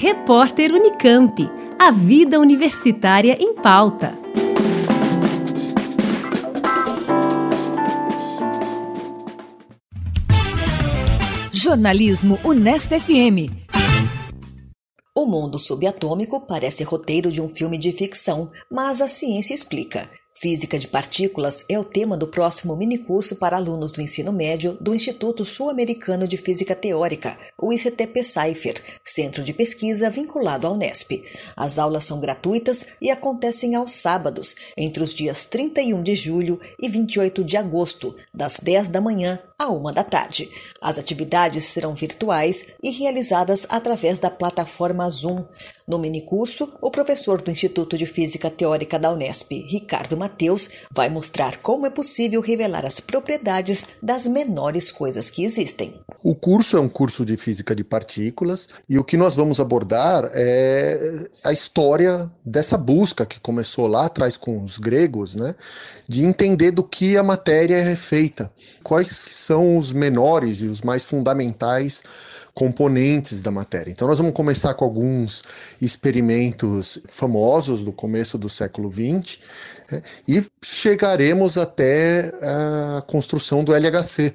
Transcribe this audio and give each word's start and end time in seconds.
Repórter 0.00 0.72
Unicamp. 0.72 1.50
A 1.76 1.90
vida 1.90 2.38
universitária 2.38 3.36
em 3.40 3.52
pauta. 3.52 4.16
Jornalismo 11.52 12.38
Unesp 12.44 12.92
FM. 12.92 13.50
O 15.16 15.26
mundo 15.26 15.58
subatômico 15.58 16.46
parece 16.46 16.84
roteiro 16.84 17.32
de 17.32 17.40
um 17.40 17.48
filme 17.48 17.76
de 17.76 17.90
ficção, 17.90 18.52
mas 18.70 19.00
a 19.00 19.08
ciência 19.08 19.52
explica. 19.52 20.08
Física 20.40 20.78
de 20.78 20.86
partículas 20.86 21.64
é 21.68 21.76
o 21.76 21.82
tema 21.82 22.16
do 22.16 22.28
próximo 22.28 22.76
minicurso 22.76 23.34
para 23.34 23.56
alunos 23.56 23.90
do 23.90 24.00
ensino 24.00 24.32
médio 24.32 24.78
do 24.80 24.94
Instituto 24.94 25.44
Sul-Americano 25.44 26.28
de 26.28 26.36
Física 26.36 26.76
Teórica, 26.76 27.36
o 27.60 27.72
ICTP 27.72 28.22
Cypher, 28.22 28.80
centro 29.04 29.42
de 29.42 29.52
pesquisa 29.52 30.08
vinculado 30.08 30.64
ao 30.64 30.74
Unesp. 30.74 31.24
As 31.56 31.76
aulas 31.76 32.04
são 32.04 32.20
gratuitas 32.20 32.86
e 33.02 33.10
acontecem 33.10 33.74
aos 33.74 33.90
sábados, 33.90 34.54
entre 34.76 35.02
os 35.02 35.12
dias 35.12 35.44
31 35.44 36.04
de 36.04 36.14
julho 36.14 36.60
e 36.78 36.88
28 36.88 37.42
de 37.42 37.56
agosto, 37.56 38.14
das 38.32 38.60
10 38.60 38.90
da 38.90 39.00
manhã 39.00 39.40
à 39.58 39.68
1 39.68 39.92
da 39.92 40.04
tarde. 40.04 40.48
As 40.80 40.98
atividades 40.98 41.64
serão 41.64 41.92
virtuais 41.92 42.66
e 42.80 42.90
realizadas 42.90 43.66
através 43.68 44.20
da 44.20 44.30
plataforma 44.30 45.10
Zoom. 45.10 45.44
No 45.86 45.98
minicurso, 45.98 46.72
o 46.80 46.90
professor 46.90 47.40
do 47.40 47.50
Instituto 47.50 47.96
de 47.96 48.06
Física 48.06 48.50
Teórica 48.50 48.98
da 48.98 49.10
Unesp, 49.10 49.50
Ricardo 49.52 50.16
Mateus, 50.16 50.70
vai 50.92 51.08
mostrar 51.08 51.56
como 51.56 51.86
é 51.86 51.90
possível 51.90 52.40
revelar 52.40 52.84
as 52.84 53.00
propriedades 53.00 53.86
das 54.02 54.26
menores 54.26 54.92
coisas 54.92 55.30
que 55.30 55.44
existem. 55.44 55.98
O 56.22 56.34
curso 56.34 56.76
é 56.76 56.80
um 56.80 56.88
curso 56.88 57.24
de 57.24 57.36
física 57.36 57.74
de 57.74 57.82
partículas 57.82 58.68
e 58.88 58.98
o 58.98 59.04
que 59.04 59.16
nós 59.16 59.34
vamos 59.34 59.60
abordar 59.60 60.30
é 60.34 61.26
a 61.42 61.52
história 61.52 62.30
dessa 62.44 62.76
busca 62.76 63.24
que 63.24 63.40
começou 63.40 63.86
lá 63.86 64.06
atrás 64.06 64.36
com 64.36 64.62
os 64.62 64.76
gregos, 64.76 65.34
né, 65.34 65.54
de 66.06 66.24
entender 66.24 66.70
do 66.70 66.84
que 66.84 67.16
a 67.16 67.22
matéria 67.22 67.76
é 67.76 67.96
feita, 67.96 68.52
quais 68.82 69.16
são 69.48 69.78
os 69.78 69.94
menores 69.94 70.60
e 70.60 70.66
os 70.66 70.82
mais 70.82 71.06
fundamentais 71.06 72.02
componentes 72.52 73.40
da 73.40 73.50
matéria. 73.50 73.90
Então, 73.90 74.06
nós 74.06 74.18
vamos 74.18 74.34
começar 74.34 74.74
com 74.74 74.84
alguns 74.84 75.42
experimentos 75.80 77.00
famosos 77.08 77.82
do 77.82 77.90
começo 77.90 78.36
do 78.36 78.48
século 78.48 78.90
XX 78.90 79.38
né, 79.90 80.02
e 80.26 80.44
chegaremos 80.62 81.56
até 81.56 82.30
a 82.42 83.02
construção 83.06 83.64
do 83.64 83.74
LHC, 83.74 84.34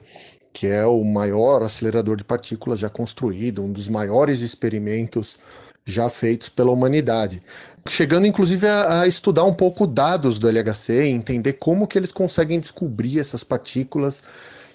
que 0.51 0.65
é 0.65 0.83
o 0.83 1.03
maior 1.03 1.61
acelerador 1.61 2.15
de 2.15 2.23
partículas 2.23 2.79
já 2.79 2.89
construído, 2.89 3.61
um 3.61 3.71
dos 3.71 3.89
maiores 3.89 4.39
experimentos 4.39 5.37
já 5.85 6.09
feitos 6.09 6.49
pela 6.49 6.71
humanidade. 6.71 7.39
Chegando 7.87 8.25
inclusive 8.25 8.65
a, 8.65 9.01
a, 9.01 9.07
estudar 9.07 9.43
um 9.43 9.53
pouco 9.53 9.85
dados 9.85 10.39
do 10.39 10.49
LHC 10.49 11.07
entender 11.07 11.53
como 11.53 11.85
que 11.85 11.99
eles 11.99 12.11
conseguem 12.11 12.59
descobrir 12.59 13.19
essas 13.19 13.43
partículas 13.43 14.23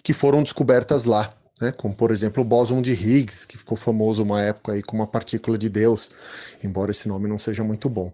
que 0.09 0.15
foram 0.15 0.43
descobertas 0.43 1.05
lá 1.05 1.35
né? 1.61 1.71
como 1.71 1.95
por 1.95 2.11
exemplo 2.11 2.43
o 2.43 2.47
bóson 2.47 2.81
de 2.81 2.93
Higgs, 2.95 3.47
que 3.47 3.59
ficou 3.59 3.77
famoso 3.77 4.23
uma 4.23 4.41
época 4.41 4.73
aí 4.73 4.83
como 4.83 5.03
uma 5.03 5.07
partícula 5.07 5.59
de 5.59 5.69
Deus, 5.69 6.11
embora 6.65 6.93
esse 6.93 7.07
nome 7.07 7.29
não 7.29 7.37
seja 7.37 7.63
muito 7.63 7.91
bom. 7.91 8.11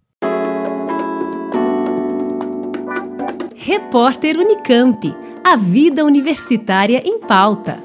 Repórter 3.55 4.37
Unicamp. 4.37 5.15
A 5.45 5.55
vida 5.55 6.05
universitária 6.05 7.01
em 7.06 7.21
pauta. 7.21 7.84